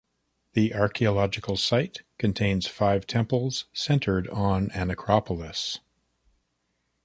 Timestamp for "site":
1.57-2.01